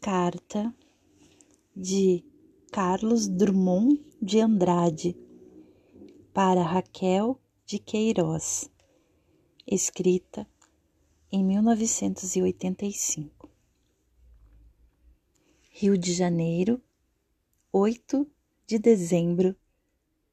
Carta 0.00 0.74
de 1.76 2.24
Carlos 2.72 3.28
Drummond 3.28 4.02
de 4.20 4.40
Andrade 4.40 5.16
para 6.32 6.62
Raquel 6.62 7.38
de 7.66 7.78
Queiroz, 7.78 8.70
escrita 9.66 10.48
em 11.30 11.44
1985. 11.44 13.50
Rio 15.68 15.98
de 15.98 16.14
Janeiro, 16.14 16.80
8 17.70 18.26
de 18.66 18.78
dezembro 18.78 19.54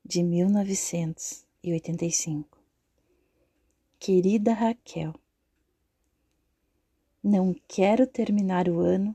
de 0.02 0.24
1985. 0.24 2.58
Querida 4.00 4.54
Raquel, 4.54 5.14
não 7.22 7.54
quero 7.68 8.08
terminar 8.08 8.70
o 8.70 8.80
ano 8.80 9.14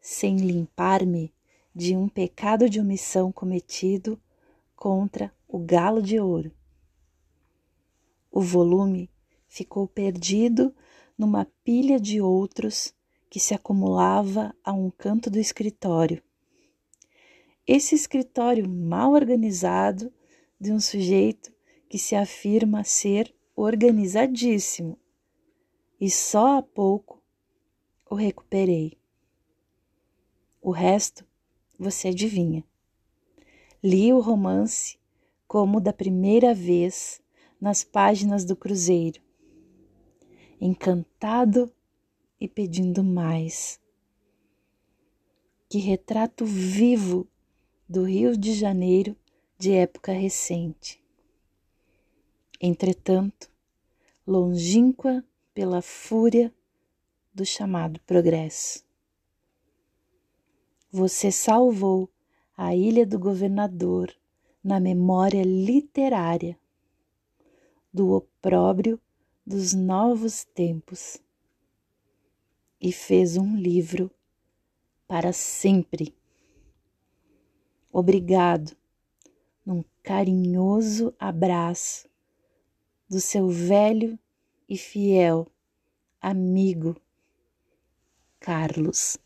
sem 0.00 0.36
limpar-me 0.36 1.32
de 1.74 1.96
um 1.96 2.08
pecado 2.08 2.68
de 2.68 2.80
omissão 2.80 3.30
cometido 3.30 4.20
contra 4.74 5.32
o 5.46 5.58
galo 5.58 6.02
de 6.02 6.18
ouro. 6.18 6.50
O 8.30 8.40
volume 8.40 9.10
ficou 9.46 9.86
perdido 9.86 10.74
numa 11.18 11.44
pilha 11.64 12.00
de 12.00 12.20
outros 12.20 12.94
que 13.28 13.38
se 13.38 13.54
acumulava 13.54 14.54
a 14.64 14.72
um 14.72 14.90
canto 14.90 15.28
do 15.28 15.38
escritório. 15.38 16.22
Esse 17.66 17.94
escritório 17.94 18.68
mal 18.68 19.12
organizado 19.12 20.12
de 20.58 20.72
um 20.72 20.80
sujeito 20.80 21.52
que 21.88 21.98
se 21.98 22.14
afirma 22.16 22.84
ser 22.84 23.34
organizadíssimo 23.54 24.98
e 26.00 26.10
só 26.10 26.58
há 26.58 26.62
pouco 26.62 27.22
o 28.08 28.14
recuperei. 28.14 28.99
O 30.70 30.72
resto 30.72 31.26
você 31.76 32.10
adivinha. 32.10 32.64
Li 33.82 34.12
o 34.12 34.20
romance 34.20 35.00
como 35.48 35.80
da 35.80 35.92
primeira 35.92 36.54
vez 36.54 37.20
nas 37.60 37.82
páginas 37.82 38.44
do 38.44 38.54
Cruzeiro, 38.54 39.20
encantado 40.60 41.74
e 42.40 42.46
pedindo 42.46 43.02
mais. 43.02 43.80
Que 45.68 45.78
retrato 45.78 46.46
vivo 46.46 47.26
do 47.88 48.04
Rio 48.04 48.36
de 48.36 48.54
Janeiro 48.54 49.16
de 49.58 49.72
época 49.72 50.12
recente. 50.12 51.02
Entretanto, 52.60 53.50
longínqua 54.24 55.24
pela 55.52 55.82
fúria 55.82 56.54
do 57.34 57.44
chamado 57.44 57.98
progresso. 58.06 58.88
Você 60.92 61.30
salvou 61.30 62.10
a 62.56 62.74
Ilha 62.74 63.06
do 63.06 63.16
Governador 63.16 64.12
na 64.62 64.80
memória 64.80 65.44
literária 65.44 66.58
do 67.94 68.10
opróbrio 68.10 69.00
dos 69.46 69.72
novos 69.72 70.42
tempos 70.42 71.22
e 72.80 72.90
fez 72.90 73.36
um 73.36 73.56
livro 73.56 74.10
para 75.06 75.32
sempre. 75.32 76.12
Obrigado, 77.92 78.76
num 79.64 79.84
carinhoso 80.02 81.14
abraço 81.20 82.08
do 83.08 83.20
seu 83.20 83.48
velho 83.48 84.18
e 84.68 84.76
fiel 84.76 85.46
amigo 86.20 87.00
Carlos. 88.40 89.16